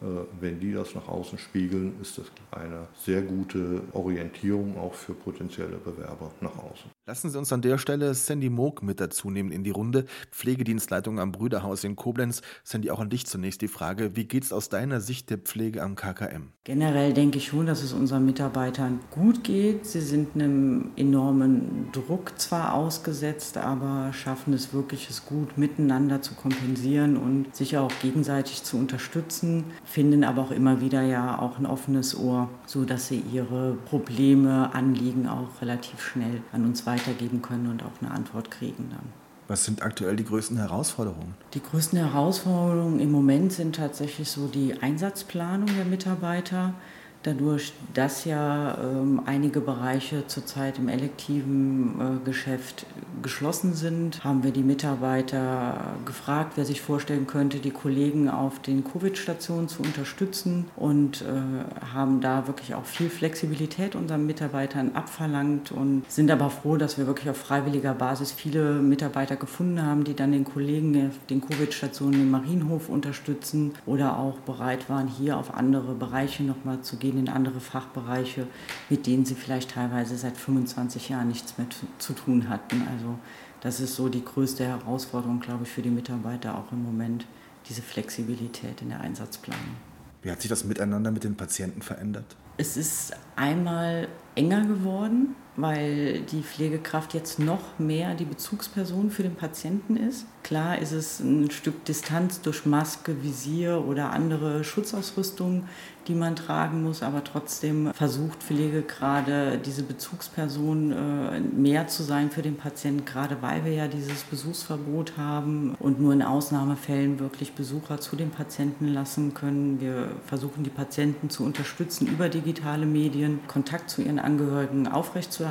Äh, 0.00 0.06
wenn 0.40 0.58
die 0.58 0.72
das 0.72 0.94
nach 0.94 1.08
außen 1.08 1.38
spiegeln, 1.38 1.94
ist 2.00 2.16
das 2.18 2.26
eine 2.50 2.88
sehr 2.94 3.20
gute 3.22 3.82
Orientierung 3.92 4.78
auch 4.78 4.94
für 4.94 5.12
potenzielle 5.12 5.76
Bewerber 5.76 6.30
nach 6.40 6.56
außen. 6.56 6.90
Lassen 7.04 7.30
Sie 7.30 7.36
uns 7.36 7.52
an 7.52 7.62
der 7.62 7.78
Stelle 7.78 8.14
Sandy 8.14 8.48
Moog 8.48 8.80
mit 8.84 9.00
dazu 9.00 9.28
nehmen 9.28 9.50
in 9.50 9.64
die 9.64 9.72
Runde. 9.72 10.04
Pflegedienstleitung 10.30 11.18
am 11.18 11.32
Brüderhaus 11.32 11.82
in 11.82 11.96
Koblenz. 11.96 12.42
Sandy, 12.62 12.92
auch 12.92 13.00
an 13.00 13.10
dich 13.10 13.26
zunächst 13.26 13.60
die 13.60 13.66
Frage, 13.66 14.14
wie 14.14 14.26
geht 14.26 14.44
es 14.44 14.52
aus 14.52 14.68
deiner 14.68 15.00
Sicht 15.00 15.28
der 15.28 15.38
Pflege 15.38 15.82
am 15.82 15.96
KKM? 15.96 16.52
Generell 16.62 17.12
denke 17.12 17.38
ich 17.38 17.48
schon, 17.48 17.66
dass 17.66 17.82
es 17.82 17.92
unseren 17.92 18.24
Mitarbeitern 18.24 19.00
gut 19.10 19.42
geht. 19.42 19.84
Sie 19.84 20.00
sind 20.00 20.36
einem 20.36 20.92
enormen 20.94 21.88
Druck 21.90 22.38
zwar 22.38 22.72
ausgesetzt, 22.72 23.56
aber 23.56 24.12
schaffen 24.12 24.52
es 24.52 24.72
wirklich, 24.72 25.10
es 25.10 25.26
gut 25.26 25.58
miteinander 25.58 26.22
zu 26.22 26.34
kompensieren 26.34 27.16
und 27.16 27.52
sich 27.52 27.76
auch 27.78 27.90
gegenseitig 28.00 28.62
zu 28.62 28.76
unterstützen, 28.76 29.64
finden 29.84 30.22
aber 30.22 30.42
auch 30.42 30.52
immer 30.52 30.80
wieder 30.80 31.02
ja 31.02 31.36
auch 31.36 31.58
ein 31.58 31.66
offenes 31.66 32.16
Ohr, 32.16 32.48
sodass 32.64 33.08
sie 33.08 33.24
ihre 33.32 33.74
Probleme, 33.86 34.72
Anliegen 34.72 35.26
auch 35.26 35.60
relativ 35.60 36.00
schnell 36.00 36.42
an 36.52 36.64
uns 36.64 36.86
weitergeben 36.86 36.91
weitergeben 36.92 37.42
können 37.42 37.70
und 37.70 37.82
auch 37.82 38.00
eine 38.00 38.10
Antwort 38.10 38.50
kriegen 38.50 38.88
dann. 38.90 39.12
Was 39.48 39.64
sind 39.64 39.82
aktuell 39.82 40.16
die 40.16 40.24
größten 40.24 40.56
Herausforderungen? 40.56 41.34
Die 41.54 41.62
größten 41.62 41.98
Herausforderungen 41.98 43.00
im 43.00 43.10
Moment 43.10 43.52
sind 43.52 43.76
tatsächlich 43.76 44.30
so 44.30 44.46
die 44.46 44.80
Einsatzplanung 44.80 45.68
der 45.76 45.84
Mitarbeiter, 45.84 46.74
Dadurch, 47.24 47.72
dass 47.94 48.24
ja 48.24 48.76
ähm, 48.82 49.22
einige 49.26 49.60
Bereiche 49.60 50.26
zurzeit 50.26 50.78
im 50.78 50.88
elektiven 50.88 52.00
äh, 52.00 52.24
Geschäft 52.24 52.84
geschlossen 53.22 53.74
sind, 53.74 54.24
haben 54.24 54.42
wir 54.42 54.50
die 54.50 54.64
Mitarbeiter 54.64 55.94
gefragt, 56.04 56.54
wer 56.56 56.64
sich 56.64 56.80
vorstellen 56.80 57.28
könnte, 57.28 57.58
die 57.58 57.70
Kollegen 57.70 58.28
auf 58.28 58.60
den 58.60 58.82
Covid-Stationen 58.82 59.68
zu 59.68 59.82
unterstützen 59.82 60.66
und 60.74 61.22
äh, 61.22 61.94
haben 61.94 62.20
da 62.20 62.48
wirklich 62.48 62.74
auch 62.74 62.84
viel 62.84 63.08
Flexibilität 63.08 63.94
unseren 63.94 64.26
Mitarbeitern 64.26 64.90
abverlangt 64.94 65.70
und 65.70 66.02
sind 66.10 66.28
aber 66.30 66.50
froh, 66.50 66.76
dass 66.76 66.98
wir 66.98 67.06
wirklich 67.06 67.30
auf 67.30 67.36
freiwilliger 67.36 67.94
Basis 67.94 68.32
viele 68.32 68.74
Mitarbeiter 68.74 69.36
gefunden 69.36 69.82
haben, 69.82 70.02
die 70.02 70.14
dann 70.14 70.32
den 70.32 70.44
Kollegen 70.44 71.06
auf 71.06 71.26
den 71.30 71.40
Covid-Stationen 71.40 72.14
im 72.14 72.30
Marienhof 72.32 72.88
unterstützen 72.88 73.74
oder 73.86 74.18
auch 74.18 74.38
bereit 74.40 74.90
waren, 74.90 75.06
hier 75.06 75.36
auf 75.36 75.54
andere 75.54 75.94
Bereiche 75.94 76.42
nochmal 76.42 76.80
zu 76.80 76.96
gehen, 76.96 77.11
in 77.18 77.28
andere 77.28 77.60
Fachbereiche, 77.60 78.46
mit 78.88 79.06
denen 79.06 79.24
sie 79.24 79.34
vielleicht 79.34 79.72
teilweise 79.72 80.16
seit 80.16 80.36
25 80.36 81.08
Jahren 81.08 81.28
nichts 81.28 81.58
mehr 81.58 81.66
zu 81.98 82.12
tun 82.12 82.48
hatten. 82.48 82.86
Also 82.90 83.18
das 83.60 83.80
ist 83.80 83.94
so 83.94 84.08
die 84.08 84.24
größte 84.24 84.64
Herausforderung, 84.64 85.40
glaube 85.40 85.64
ich, 85.64 85.70
für 85.70 85.82
die 85.82 85.90
Mitarbeiter 85.90 86.56
auch 86.56 86.72
im 86.72 86.82
Moment, 86.82 87.26
diese 87.68 87.82
Flexibilität 87.82 88.82
in 88.82 88.88
der 88.88 89.00
Einsatzplanung. 89.00 89.76
Wie 90.22 90.30
hat 90.30 90.40
sich 90.40 90.48
das 90.48 90.64
Miteinander 90.64 91.10
mit 91.10 91.24
den 91.24 91.36
Patienten 91.36 91.82
verändert? 91.82 92.36
Es 92.56 92.76
ist 92.76 93.12
einmal 93.36 94.08
enger 94.34 94.66
geworden, 94.66 95.34
weil 95.56 96.20
die 96.20 96.42
Pflegekraft 96.42 97.12
jetzt 97.14 97.38
noch 97.38 97.78
mehr 97.78 98.14
die 98.14 98.24
Bezugsperson 98.24 99.10
für 99.10 99.22
den 99.22 99.34
Patienten 99.34 99.96
ist. 99.96 100.26
Klar 100.42 100.78
ist 100.78 100.92
es 100.92 101.20
ein 101.20 101.50
Stück 101.50 101.84
Distanz 101.84 102.40
durch 102.40 102.66
Maske, 102.66 103.22
Visier 103.22 103.84
oder 103.86 104.10
andere 104.10 104.64
Schutzausrüstung, 104.64 105.64
die 106.08 106.14
man 106.14 106.34
tragen 106.34 106.82
muss, 106.82 107.04
aber 107.04 107.22
trotzdem 107.22 107.92
versucht 107.94 108.42
Pflege 108.42 108.82
gerade 108.82 109.58
diese 109.58 109.84
Bezugsperson 109.84 110.90
äh, 110.90 111.40
mehr 111.40 111.86
zu 111.86 112.02
sein 112.02 112.32
für 112.32 112.42
den 112.42 112.56
Patienten, 112.56 113.04
gerade 113.04 113.40
weil 113.40 113.64
wir 113.64 113.72
ja 113.72 113.86
dieses 113.86 114.24
Besuchsverbot 114.24 115.16
haben 115.16 115.76
und 115.78 116.00
nur 116.00 116.12
in 116.12 116.22
Ausnahmefällen 116.22 117.20
wirklich 117.20 117.52
Besucher 117.52 118.00
zu 118.00 118.16
den 118.16 118.30
Patienten 118.30 118.88
lassen 118.88 119.32
können. 119.32 119.80
Wir 119.80 120.08
versuchen 120.26 120.64
die 120.64 120.70
Patienten 120.70 121.30
zu 121.30 121.44
unterstützen 121.44 122.08
über 122.08 122.28
digitale 122.28 122.84
Medien, 122.84 123.38
Kontakt 123.46 123.90
zu 123.90 124.02
ihren 124.02 124.18
Angehörigen 124.18 124.88
aufrechtzuerhalten. 124.88 125.41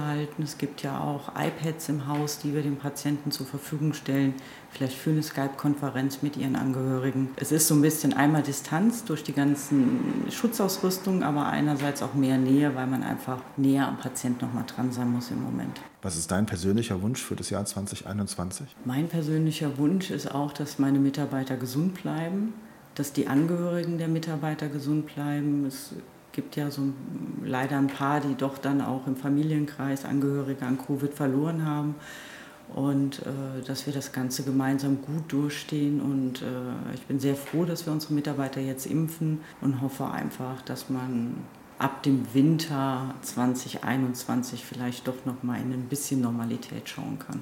Es 0.42 0.58
gibt 0.58 0.84
ja 0.84 1.00
auch 1.00 1.30
iPads 1.36 1.90
im 1.90 2.08
Haus, 2.08 2.40
die 2.40 2.54
wir 2.54 2.62
den 2.62 2.78
Patienten 2.78 3.32
zur 3.32 3.46
Verfügung 3.46 3.94
stellen, 3.94 4.34
vielleicht 4.72 4.98
für 4.98 5.10
eine 5.10 5.24
Skype-Konferenz 5.24 6.22
mit 6.22 6.38
ihren 6.38 6.56
Angehörigen. 6.56 7.30
Es 7.36 7.52
ist 7.52 7.68
so 7.68 7.76
ein 7.76 7.82
bisschen 7.82 8.14
einmal 8.14 8.42
Distanz 8.42 9.04
durch 9.04 9.24
die 9.24 9.34
ganzen 9.34 10.26
Schutzausrüstung, 10.30 11.24
aber 11.24 11.48
einerseits 11.48 12.02
auch 12.02 12.14
mehr 12.14 12.38
Nähe, 12.38 12.76
weil 12.76 12.88
man 12.88 13.04
einfach 13.04 13.42
näher 13.58 13.88
am 13.88 13.98
Patient 13.98 14.42
noch 14.42 14.54
mal 14.54 14.66
dran 14.66 14.92
sein 14.92 15.12
muss 15.12 15.32
im 15.32 15.44
Moment. 15.44 15.82
Was 16.02 16.18
ist 16.18 16.32
dein 16.32 16.46
persönlicher 16.46 17.02
Wunsch 17.02 17.22
für 17.22 17.36
das 17.36 17.50
Jahr 17.50 17.66
2021? 17.66 18.76
Mein 18.86 19.08
persönlicher 19.08 19.78
Wunsch 19.78 20.10
ist 20.10 20.34
auch, 20.34 20.52
dass 20.54 20.80
meine 20.80 21.00
Mitarbeiter 21.00 21.58
gesund 21.58 22.02
bleiben, 22.02 22.54
dass 22.96 23.14
die 23.14 23.28
Angehörigen 23.28 23.98
der 23.98 24.08
Mitarbeiter 24.08 24.68
gesund 24.68 25.08
bleiben. 25.14 25.66
Es 25.66 25.94
gibt 26.32 26.56
ja 26.56 26.72
so 26.72 26.82
leider 27.44 27.78
ein 27.78 27.88
paar, 27.88 28.20
die 28.20 28.36
doch 28.36 28.58
dann 28.58 28.82
auch 28.82 29.08
im 29.08 29.16
Familienkreis 29.16 30.06
Angehörige 30.06 30.66
an 30.66 30.78
Covid 30.78 31.14
verloren 31.14 31.66
haben 31.66 31.96
und 32.74 33.20
äh, 33.20 33.62
dass 33.66 33.86
wir 33.86 33.94
das 33.94 34.12
Ganze 34.12 34.44
gemeinsam 34.44 35.02
gut 35.02 35.32
durchstehen. 35.32 36.02
Und 36.02 36.42
äh, 36.42 36.94
ich 36.94 37.02
bin 37.04 37.20
sehr 37.20 37.36
froh, 37.36 37.66
dass 37.66 37.86
wir 37.86 37.94
unsere 37.94 38.14
Mitarbeiter 38.14 38.62
jetzt 38.62 38.86
impfen 38.86 39.42
und 39.60 39.82
hoffe 39.82 40.10
einfach, 40.10 40.62
dass 40.62 40.90
man 40.90 41.36
ab 41.80 42.04
dem 42.04 42.34
Winter 42.34 43.16
2021 43.22 44.64
vielleicht 44.66 45.08
doch 45.08 45.26
noch 45.26 45.44
mal 45.44 45.60
in 45.60 45.74
ein 45.74 45.88
bisschen 45.90 46.22
Normalität 46.22 46.88
schauen 46.88 47.20
kann. 47.20 47.42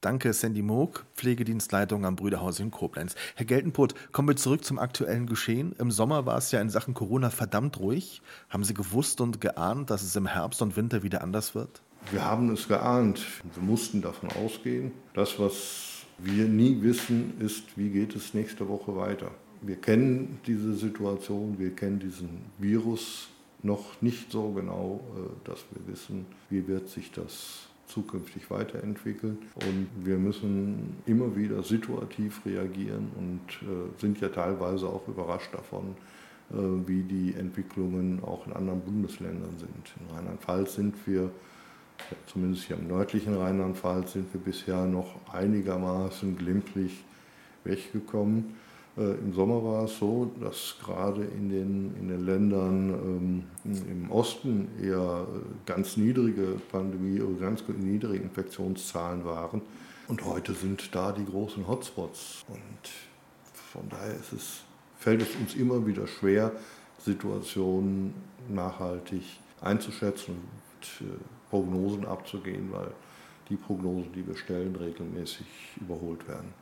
Danke, 0.00 0.32
Sandy 0.32 0.62
Moog, 0.62 1.06
Pflegedienstleitung 1.16 2.06
am 2.06 2.14
Brüderhaus 2.14 2.60
in 2.60 2.70
Koblenz. 2.70 3.16
Herr 3.34 3.46
Geltenbrot, 3.46 3.94
kommen 4.12 4.28
wir 4.28 4.36
zurück 4.36 4.62
zum 4.64 4.78
aktuellen 4.78 5.26
Geschehen. 5.26 5.74
Im 5.76 5.90
Sommer 5.90 6.24
war 6.24 6.38
es 6.38 6.52
ja 6.52 6.60
in 6.60 6.70
Sachen 6.70 6.94
Corona 6.94 7.30
verdammt 7.30 7.80
ruhig. 7.80 8.22
Haben 8.48 8.62
Sie 8.62 8.74
gewusst 8.74 9.20
und 9.20 9.40
geahnt, 9.40 9.90
dass 9.90 10.04
es 10.04 10.14
im 10.14 10.26
Herbst 10.26 10.62
und 10.62 10.76
Winter 10.76 11.02
wieder 11.02 11.20
anders 11.20 11.56
wird? 11.56 11.82
Wir 12.12 12.24
haben 12.24 12.48
es 12.52 12.68
geahnt. 12.68 13.26
Wir 13.54 13.62
mussten 13.64 14.00
davon 14.00 14.30
ausgehen. 14.30 14.92
Das, 15.14 15.40
was 15.40 16.04
wir 16.18 16.44
nie 16.44 16.80
wissen, 16.80 17.32
ist, 17.40 17.64
wie 17.76 17.90
geht 17.90 18.14
es 18.14 18.34
nächste 18.34 18.68
Woche 18.68 18.94
weiter. 18.94 19.32
Wir 19.62 19.80
kennen 19.80 20.38
diese 20.46 20.74
Situation, 20.74 21.58
wir 21.58 21.74
kennen 21.74 21.98
diesen 21.98 22.44
Virus 22.58 23.30
noch 23.64 24.00
nicht 24.00 24.30
so 24.30 24.52
genau, 24.52 25.00
äh, 25.16 25.48
dass 25.48 25.64
wir 25.72 25.92
wissen, 25.92 26.26
wie 26.50 26.68
wird 26.68 26.88
sich 26.88 27.10
das 27.10 27.67
zukünftig 27.88 28.50
weiterentwickeln. 28.50 29.38
Und 29.56 29.88
wir 30.04 30.18
müssen 30.18 30.96
immer 31.06 31.34
wieder 31.36 31.62
situativ 31.62 32.44
reagieren 32.46 33.10
und 33.16 33.68
äh, 33.68 34.00
sind 34.00 34.20
ja 34.20 34.28
teilweise 34.28 34.86
auch 34.86 35.08
überrascht 35.08 35.52
davon, 35.52 35.96
äh, 36.50 36.54
wie 36.86 37.02
die 37.02 37.34
Entwicklungen 37.34 38.22
auch 38.22 38.46
in 38.46 38.52
anderen 38.52 38.80
Bundesländern 38.80 39.56
sind. 39.58 39.92
In 40.00 40.14
Rheinland-Pfalz 40.14 40.74
sind 40.74 40.94
wir 41.06 41.30
zumindest 42.26 42.64
hier 42.64 42.76
im 42.76 42.88
nördlichen 42.88 43.36
Rheinland-Pfalz 43.36 44.12
sind 44.12 44.32
wir 44.32 44.40
bisher 44.40 44.84
noch 44.86 45.16
einigermaßen 45.32 46.36
glimpflich 46.38 47.04
weggekommen. 47.64 48.56
Äh, 48.98 49.12
Im 49.14 49.32
Sommer 49.32 49.62
war 49.62 49.84
es 49.84 49.98
so, 49.98 50.30
dass 50.40 50.76
gerade 50.84 51.24
in 51.24 51.48
den, 51.48 51.94
in 51.96 52.08
den 52.08 52.26
Ländern 52.26 52.90
ähm, 52.90 53.44
im 53.64 54.10
Osten 54.10 54.68
eher 54.82 55.26
äh, 55.28 55.40
ganz 55.66 55.96
niedrige 55.96 56.60
Pandemie 56.70 57.20
oder 57.20 57.40
ganz 57.40 57.62
niedrige 57.68 58.22
Infektionszahlen 58.24 59.24
waren. 59.24 59.62
Und 60.08 60.24
heute 60.24 60.54
sind 60.54 60.94
da 60.94 61.12
die 61.12 61.24
großen 61.24 61.66
Hotspots. 61.68 62.44
Und 62.48 62.88
von 63.52 63.88
daher 63.88 64.14
es, 64.14 64.62
fällt 64.98 65.22
es 65.22 65.36
uns 65.36 65.54
immer 65.54 65.86
wieder 65.86 66.06
schwer, 66.06 66.52
Situationen 66.98 68.14
nachhaltig 68.48 69.22
einzuschätzen 69.60 70.34
und 70.34 71.06
äh, 71.06 71.12
Prognosen 71.50 72.04
abzugehen, 72.04 72.72
weil 72.72 72.90
die 73.48 73.56
Prognosen, 73.56 74.12
die 74.12 74.26
wir 74.26 74.36
stellen, 74.36 74.74
regelmäßig 74.74 75.46
überholt 75.80 76.26
werden. 76.26 76.52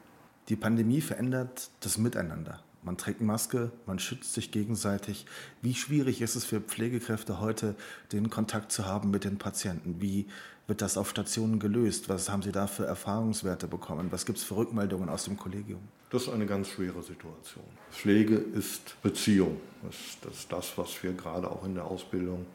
Die 0.48 0.56
Pandemie 0.56 1.00
verändert 1.00 1.70
das 1.80 1.98
Miteinander. 1.98 2.62
Man 2.84 2.96
trägt 2.96 3.20
Maske, 3.20 3.72
man 3.84 3.98
schützt 3.98 4.32
sich 4.32 4.52
gegenseitig. 4.52 5.26
Wie 5.60 5.74
schwierig 5.74 6.22
ist 6.22 6.36
es 6.36 6.44
für 6.44 6.60
Pflegekräfte 6.60 7.40
heute, 7.40 7.74
den 8.12 8.30
Kontakt 8.30 8.70
zu 8.70 8.86
haben 8.86 9.10
mit 9.10 9.24
den 9.24 9.38
Patienten? 9.38 10.00
Wie 10.00 10.26
wird 10.68 10.82
das 10.82 10.96
auf 10.96 11.10
Stationen 11.10 11.58
gelöst? 11.58 12.08
Was 12.08 12.30
haben 12.30 12.42
Sie 12.42 12.52
da 12.52 12.68
für 12.68 12.86
Erfahrungswerte 12.86 13.66
bekommen? 13.66 14.06
Was 14.12 14.24
gibt 14.24 14.38
es 14.38 14.44
für 14.44 14.56
Rückmeldungen 14.56 15.08
aus 15.08 15.24
dem 15.24 15.36
Kollegium? 15.36 15.80
Das 16.10 16.22
ist 16.22 16.28
eine 16.28 16.46
ganz 16.46 16.68
schwere 16.68 17.02
Situation. 17.02 17.64
Pflege 17.90 18.36
ist 18.36 19.02
Beziehung. 19.02 19.60
Das, 19.82 20.32
ist 20.32 20.52
das, 20.52 20.78
was 20.78 21.02
wir 21.02 21.12
gerade 21.12 21.50
auch 21.50 21.64
in 21.64 21.74
der 21.74 21.86
Ausbildung 21.86 22.46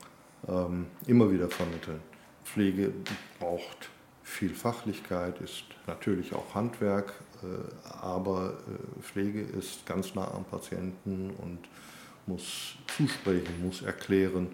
ähm, 0.48 0.86
immer 1.08 1.30
wieder 1.30 1.50
vermitteln. 1.50 2.00
Pflege 2.46 2.94
braucht 3.38 3.90
viel 4.24 4.54
Fachlichkeit, 4.56 5.42
ist 5.42 5.66
natürlich 5.88 6.34
auch 6.34 6.56
Handwerk, 6.56 7.14
aber 7.84 8.54
äh, 8.68 9.02
Pflege 9.02 9.42
ist 9.42 9.86
ganz 9.86 10.16
nah 10.16 10.30
am 10.32 10.44
Patienten 10.46 11.32
und 11.42 11.60
muss 12.28 12.76
zusprechen, 12.96 13.64
muss 13.64 13.82
erklären. 13.82 14.50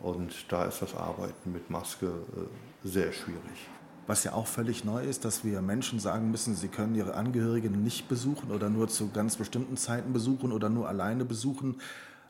Und 0.00 0.32
da 0.48 0.64
ist 0.64 0.80
das 0.80 0.94
Arbeiten 0.94 1.52
mit 1.52 1.70
Maske 1.70 2.06
äh, 2.06 2.86
sehr 2.86 3.12
schwierig. 3.12 3.68
Was 4.06 4.24
ja 4.24 4.32
auch 4.32 4.46
völlig 4.46 4.84
neu 4.84 5.04
ist, 5.04 5.24
dass 5.24 5.44
wir 5.44 5.60
Menschen 5.60 6.00
sagen 6.00 6.30
müssen, 6.30 6.54
sie 6.54 6.68
können 6.68 6.94
ihre 6.94 7.14
Angehörigen 7.14 7.82
nicht 7.82 8.08
besuchen 8.08 8.50
oder 8.50 8.70
nur 8.70 8.88
zu 8.88 9.10
ganz 9.10 9.36
bestimmten 9.36 9.76
Zeiten 9.76 10.12
besuchen 10.12 10.52
oder 10.52 10.70
nur 10.70 10.88
alleine 10.88 11.24
besuchen 11.24 11.76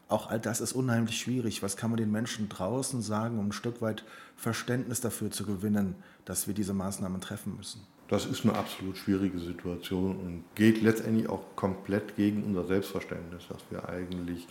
auch 0.08 0.30
all 0.30 0.40
das 0.40 0.60
ist 0.60 0.72
unheimlich 0.72 1.18
schwierig. 1.18 1.62
Was 1.62 1.76
kann 1.76 1.90
man 1.90 1.98
den 1.98 2.10
Menschen 2.10 2.48
draußen 2.48 3.02
sagen, 3.02 3.38
um 3.38 3.48
ein 3.48 3.52
Stück 3.52 3.82
weit 3.82 4.04
Verständnis 4.36 5.00
dafür 5.00 5.30
zu 5.30 5.44
gewinnen, 5.44 5.96
dass 6.24 6.46
wir 6.46 6.54
diese 6.54 6.72
Maßnahmen 6.72 7.20
treffen 7.20 7.56
müssen? 7.56 7.82
Das 8.08 8.24
ist 8.24 8.44
eine 8.44 8.54
absolut 8.54 8.96
schwierige 8.96 9.38
Situation 9.38 10.16
und 10.16 10.44
geht 10.54 10.80
letztendlich 10.82 11.28
auch 11.28 11.44
komplett 11.56 12.16
gegen 12.16 12.42
unser 12.42 12.64
Selbstverständnis, 12.64 13.44
dass 13.48 13.58
wir 13.70 13.86
eigentlich 13.86 14.48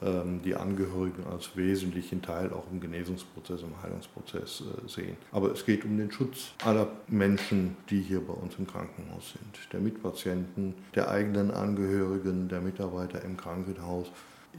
ähm, 0.00 0.40
die 0.44 0.54
Angehörigen 0.54 1.24
als 1.24 1.56
wesentlichen 1.56 2.22
Teil 2.22 2.52
auch 2.52 2.64
im 2.70 2.80
Genesungsprozess, 2.80 3.62
im 3.62 3.82
Heilungsprozess 3.82 4.62
äh, 4.62 4.88
sehen. 4.88 5.16
Aber 5.32 5.50
es 5.50 5.66
geht 5.66 5.84
um 5.84 5.98
den 5.98 6.12
Schutz 6.12 6.52
aller 6.64 6.88
Menschen, 7.08 7.76
die 7.90 8.00
hier 8.00 8.20
bei 8.20 8.32
uns 8.32 8.54
im 8.58 8.66
Krankenhaus 8.68 9.32
sind, 9.32 9.72
der 9.72 9.80
Mitpatienten, 9.80 10.74
der 10.94 11.10
eigenen 11.10 11.50
Angehörigen, 11.50 12.48
der 12.48 12.60
Mitarbeiter 12.60 13.22
im 13.24 13.36
Krankenhaus 13.36 14.10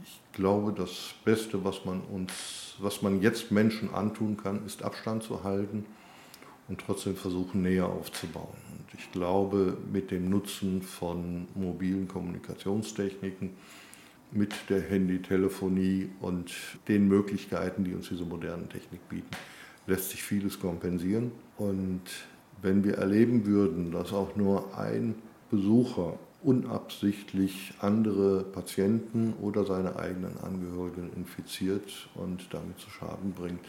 ich 0.02 0.20
glaube, 0.32 0.72
das 0.72 1.14
Beste, 1.24 1.64
was 1.64 1.86
man 1.86 2.02
uns, 2.02 2.74
was 2.78 3.00
man 3.00 3.22
jetzt 3.22 3.50
Menschen 3.50 3.94
antun 3.94 4.36
kann, 4.36 4.66
ist 4.66 4.82
Abstand 4.82 5.22
zu 5.22 5.42
halten 5.42 5.86
und 6.68 6.80
trotzdem 6.80 7.16
versuchen, 7.16 7.62
näher 7.62 7.86
aufzubauen. 7.86 8.56
Und 8.70 8.98
ich 8.98 9.10
glaube, 9.12 9.76
mit 9.92 10.10
dem 10.10 10.28
Nutzen 10.28 10.82
von 10.82 11.46
mobilen 11.54 12.08
Kommunikationstechniken 12.08 13.50
mit 14.32 14.52
der 14.68 14.80
Handytelefonie 14.80 16.10
und 16.20 16.52
den 16.88 17.08
Möglichkeiten, 17.08 17.84
die 17.84 17.94
uns 17.94 18.08
diese 18.08 18.24
moderne 18.24 18.68
Technik 18.68 19.08
bieten, 19.08 19.30
lässt 19.86 20.10
sich 20.10 20.22
vieles 20.22 20.58
kompensieren. 20.58 21.32
Und 21.58 22.02
wenn 22.60 22.84
wir 22.84 22.94
erleben 22.98 23.46
würden, 23.46 23.92
dass 23.92 24.12
auch 24.12 24.34
nur 24.36 24.76
ein 24.76 25.14
Besucher 25.50 26.18
unabsichtlich 26.42 27.72
andere 27.80 28.42
Patienten 28.44 29.34
oder 29.40 29.64
seine 29.64 29.96
eigenen 29.96 30.38
Angehörigen 30.38 31.10
infiziert 31.16 32.08
und 32.14 32.52
damit 32.52 32.78
zu 32.78 32.90
Schaden 32.90 33.32
bringt, 33.32 33.64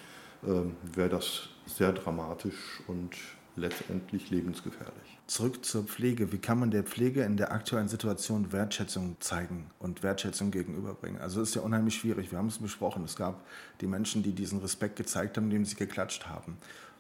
ähm, 0.46 0.76
wäre 0.94 1.10
das 1.10 1.50
sehr 1.68 1.94
dramatisch 1.94 2.82
und 2.88 3.16
letztendlich 3.58 4.30
lebensgefährlich. 4.30 5.18
Zurück 5.26 5.66
zur 5.66 5.84
Pflege. 5.84 6.32
Wie 6.32 6.38
kann 6.38 6.60
man 6.60 6.72
der 6.72 6.84
Pflege 6.84 7.24
in 7.24 7.38
der 7.38 7.52
aktuellen 7.52 7.88
Situation 7.88 8.52
Wertschätzung 8.52 9.18
zeigen 9.20 9.72
und 9.80 10.04
Wertschätzung 10.04 10.52
gegenüberbringen? 10.52 11.20
Also 11.20 11.42
es 11.42 11.50
ist 11.50 11.56
ja 11.56 11.62
unheimlich 11.62 11.96
schwierig. 11.96 12.32
Wir 12.32 12.38
haben 12.38 12.48
es 12.48 12.60
besprochen. 12.60 13.04
Es 13.04 13.16
gab 13.16 13.44
die 13.82 13.88
Menschen, 13.88 14.24
die 14.24 14.34
diesen 14.34 14.60
Respekt 14.60 14.96
gezeigt 14.96 15.38
haben, 15.38 15.46
indem 15.46 15.66
sie 15.66 15.76
geklatscht 15.76 16.28
haben. 16.28 16.58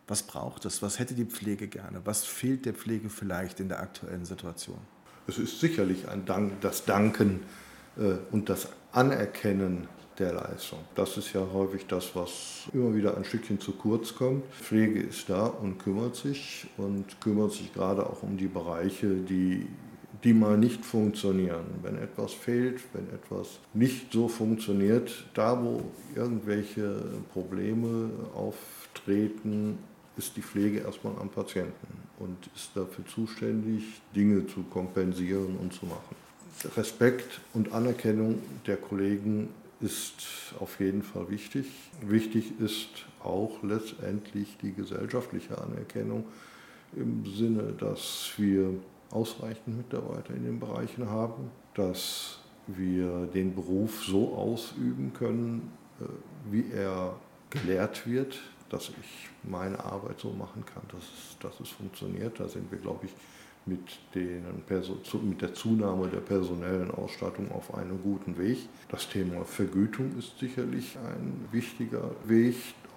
Was 0.07 0.23
braucht 0.23 0.65
es? 0.65 0.81
Was 0.81 0.99
hätte 0.99 1.13
die 1.13 1.25
Pflege 1.25 1.67
gerne? 1.67 2.01
Was 2.05 2.25
fehlt 2.25 2.65
der 2.65 2.73
Pflege 2.73 3.09
vielleicht 3.09 3.59
in 3.59 3.69
der 3.69 3.79
aktuellen 3.79 4.25
Situation? 4.25 4.79
Es 5.27 5.37
ist 5.37 5.59
sicherlich 5.59 6.07
ein 6.07 6.25
Dank, 6.25 6.61
das 6.61 6.85
Danken 6.85 7.41
äh, 7.97 8.15
und 8.31 8.49
das 8.49 8.69
Anerkennen 8.93 9.87
der 10.19 10.33
Leistung. 10.33 10.79
Das 10.95 11.17
ist 11.17 11.33
ja 11.33 11.45
häufig 11.53 11.85
das, 11.87 12.15
was 12.15 12.67
immer 12.73 12.93
wieder 12.95 13.15
ein 13.15 13.23
Stückchen 13.23 13.59
zu 13.59 13.73
kurz 13.73 14.15
kommt. 14.15 14.45
Pflege 14.53 15.01
ist 15.01 15.29
da 15.29 15.45
und 15.45 15.77
kümmert 15.77 16.15
sich 16.15 16.67
und 16.77 17.19
kümmert 17.21 17.51
sich 17.51 17.73
gerade 17.73 18.05
auch 18.05 18.23
um 18.23 18.37
die 18.37 18.47
Bereiche, 18.47 19.07
die 19.07 19.67
die 20.23 20.33
mal 20.33 20.57
nicht 20.57 20.83
funktionieren. 20.83 21.65
Wenn 21.83 21.97
etwas 21.97 22.33
fehlt, 22.33 22.81
wenn 22.93 23.07
etwas 23.13 23.59
nicht 23.73 24.11
so 24.11 24.27
funktioniert, 24.27 25.25
da 25.33 25.63
wo 25.63 25.83
irgendwelche 26.15 27.03
Probleme 27.33 28.09
auftreten, 28.35 29.77
ist 30.17 30.35
die 30.35 30.41
Pflege 30.41 30.79
erstmal 30.79 31.13
am 31.19 31.29
Patienten 31.29 31.87
und 32.19 32.35
ist 32.55 32.71
dafür 32.73 33.05
zuständig, 33.05 33.83
Dinge 34.15 34.47
zu 34.47 34.63
kompensieren 34.63 35.55
und 35.57 35.73
zu 35.73 35.85
machen. 35.85 36.15
Respekt 36.75 37.39
und 37.53 37.71
Anerkennung 37.71 38.39
der 38.65 38.77
Kollegen 38.77 39.49
ist 39.79 40.53
auf 40.59 40.79
jeden 40.79 41.03
Fall 41.03 41.29
wichtig. 41.29 41.67
Wichtig 42.01 42.59
ist 42.59 42.89
auch 43.23 43.61
letztendlich 43.63 44.57
die 44.61 44.73
gesellschaftliche 44.73 45.57
Anerkennung 45.57 46.25
im 46.95 47.25
Sinne, 47.25 47.73
dass 47.77 48.31
wir 48.37 48.71
ausreichend 49.11 49.77
Mitarbeiter 49.77 50.33
in 50.33 50.43
den 50.43 50.59
Bereichen 50.59 51.09
haben, 51.09 51.51
dass 51.73 52.39
wir 52.67 53.27
den 53.27 53.55
Beruf 53.55 54.03
so 54.03 54.35
ausüben 54.35 55.13
können, 55.13 55.71
äh, 56.01 56.05
wie 56.51 56.71
er 56.71 57.15
gelehrt 57.49 58.05
wird, 58.07 58.39
dass 58.69 58.89
ich 58.89 59.29
meine 59.43 59.79
Arbeit 59.83 60.19
so 60.19 60.31
machen 60.31 60.65
kann, 60.65 60.83
dass 60.89 61.03
es, 61.03 61.37
dass 61.39 61.59
es 61.59 61.69
funktioniert. 61.69 62.39
Da 62.39 62.49
sind 62.49 62.69
wir, 62.69 62.77
glaube 62.77 63.05
ich, 63.05 63.11
mit, 63.67 63.99
den, 64.15 64.43
mit 65.29 65.41
der 65.41 65.53
Zunahme 65.53 66.07
der 66.07 66.19
personellen 66.19 66.91
Ausstattung 66.91 67.51
auf 67.51 67.73
einem 67.73 68.01
guten 68.01 68.37
Weg. 68.37 68.57
Das 68.89 69.09
Thema 69.09 69.43
Vergütung 69.43 70.17
ist 70.17 70.39
sicherlich 70.39 70.97
ein 70.97 71.45
wichtiger 71.51 72.11
Weg. 72.25 72.55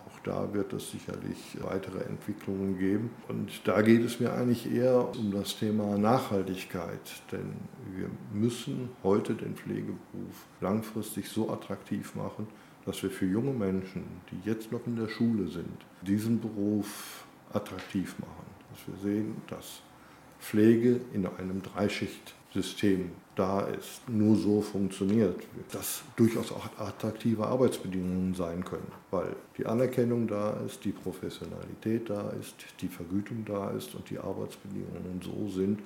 Auch 0.08 0.18
da 0.24 0.52
wird 0.52 0.72
es 0.72 0.90
sicherlich 0.90 1.56
weitere 1.60 2.04
Entwicklungen 2.04 2.78
geben. 2.78 3.10
Und 3.28 3.50
da 3.64 3.82
geht 3.82 4.04
es 4.04 4.20
mir 4.20 4.32
eigentlich 4.32 4.70
eher 4.72 5.10
um 5.16 5.32
das 5.32 5.58
Thema 5.58 5.98
Nachhaltigkeit. 5.98 7.22
Denn 7.32 7.52
wir 7.96 8.08
müssen 8.32 8.90
heute 9.02 9.34
den 9.34 9.54
Pflegeberuf 9.54 10.46
langfristig 10.60 11.28
so 11.28 11.50
attraktiv 11.50 12.14
machen, 12.14 12.46
dass 12.86 13.02
wir 13.02 13.10
für 13.10 13.26
junge 13.26 13.52
Menschen, 13.52 14.04
die 14.30 14.48
jetzt 14.48 14.72
noch 14.72 14.86
in 14.86 14.96
der 14.96 15.08
Schule 15.08 15.48
sind, 15.48 15.84
diesen 16.02 16.40
Beruf 16.40 17.24
attraktiv 17.52 18.18
machen. 18.18 18.46
Dass 18.70 18.86
wir 18.86 19.12
sehen, 19.12 19.36
dass 19.48 19.82
Pflege 20.40 21.00
in 21.12 21.26
einem 21.26 21.62
Dreischichtsystem 21.62 23.10
da 23.36 23.60
ist, 23.60 24.08
nur 24.08 24.36
so 24.36 24.60
funktioniert, 24.60 25.40
dass 25.72 26.02
durchaus 26.16 26.52
auch 26.52 26.68
attraktive 26.78 27.46
Arbeitsbedingungen 27.46 28.34
sein 28.34 28.64
können, 28.64 28.90
weil 29.10 29.36
die 29.56 29.66
Anerkennung 29.66 30.26
da 30.26 30.58
ist, 30.66 30.84
die 30.84 30.92
Professionalität 30.92 32.10
da 32.10 32.30
ist, 32.40 32.54
die 32.80 32.88
Vergütung 32.88 33.44
da 33.46 33.70
ist 33.70 33.94
und 33.94 34.10
die 34.10 34.18
Arbeitsbedingungen 34.18 35.20
so 35.22 35.48
sind, 35.48 35.80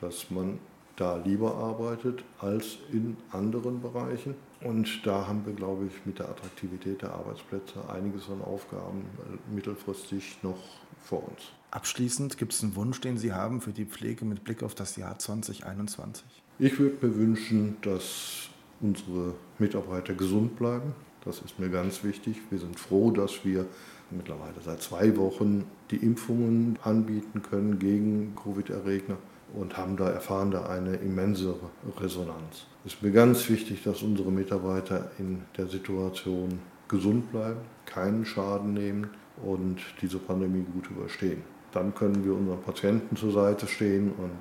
dass 0.00 0.30
man 0.30 0.58
da 0.96 1.16
lieber 1.16 1.54
arbeitet 1.54 2.22
als 2.40 2.76
in 2.92 3.16
anderen 3.32 3.80
Bereichen. 3.80 4.34
Und 4.60 5.06
da 5.06 5.26
haben 5.26 5.46
wir, 5.46 5.54
glaube 5.54 5.86
ich, 5.86 6.04
mit 6.04 6.18
der 6.18 6.28
Attraktivität 6.28 7.00
der 7.00 7.14
Arbeitsplätze 7.14 7.88
einiges 7.88 8.28
an 8.28 8.42
Aufgaben 8.42 9.06
mittelfristig 9.50 10.36
noch 10.42 10.58
vor 11.02 11.26
uns. 11.28 11.42
Abschließend 11.70 12.36
gibt 12.36 12.52
es 12.52 12.62
einen 12.62 12.74
Wunsch, 12.74 13.00
den 13.00 13.16
Sie 13.16 13.32
haben 13.32 13.60
für 13.60 13.72
die 13.72 13.84
Pflege 13.84 14.24
mit 14.24 14.42
Blick 14.42 14.62
auf 14.62 14.74
das 14.74 14.96
Jahr 14.96 15.18
2021? 15.18 16.24
Ich 16.58 16.78
würde 16.78 17.06
mir 17.06 17.16
wünschen, 17.16 17.76
dass 17.82 18.48
unsere 18.80 19.34
Mitarbeiter 19.58 20.14
gesund 20.14 20.56
bleiben. 20.56 20.94
Das 21.24 21.40
ist 21.40 21.58
mir 21.58 21.68
ganz 21.68 22.02
wichtig. 22.02 22.38
Wir 22.50 22.58
sind 22.58 22.78
froh, 22.78 23.10
dass 23.10 23.44
wir 23.44 23.66
mittlerweile 24.10 24.60
seit 24.64 24.82
zwei 24.82 25.16
Wochen 25.16 25.64
die 25.90 25.96
Impfungen 25.96 26.78
anbieten 26.82 27.42
können 27.42 27.78
gegen 27.78 28.34
Covid-Erreger 28.34 29.16
und 29.54 29.76
haben 29.76 29.96
da 29.96 30.08
erfahren 30.08 30.50
da 30.50 30.66
eine 30.66 30.96
immense 30.96 31.54
Resonanz. 31.98 32.66
Es 32.84 32.94
ist 32.94 33.02
mir 33.02 33.12
ganz 33.12 33.48
wichtig, 33.48 33.82
dass 33.84 34.02
unsere 34.02 34.32
Mitarbeiter 34.32 35.10
in 35.18 35.42
der 35.56 35.66
Situation 35.66 36.60
gesund 36.88 37.30
bleiben, 37.30 37.60
keinen 37.86 38.24
Schaden 38.24 38.74
nehmen 38.74 39.10
und 39.44 39.78
diese 40.00 40.18
Pandemie 40.18 40.64
gut 40.72 40.90
überstehen 40.90 41.42
dann 41.72 41.94
können 41.94 42.24
wir 42.24 42.34
unseren 42.34 42.60
Patienten 42.62 43.16
zur 43.16 43.32
Seite 43.32 43.66
stehen 43.66 44.12
und 44.12 44.40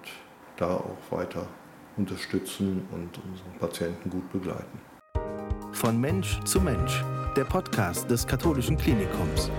da 0.57 0.75
auch 0.75 0.97
weiter 1.11 1.47
unterstützen 1.97 2.83
und 2.91 3.19
unsere 3.29 3.49
Patienten 3.59 4.09
gut 4.09 4.31
begleiten. 4.31 4.79
Von 5.71 5.99
Mensch 5.99 6.39
zu 6.43 6.59
Mensch, 6.59 7.03
der 7.35 7.45
Podcast 7.45 8.09
des 8.09 8.25
Katholischen 8.25 8.77
Klinikums. 8.77 9.51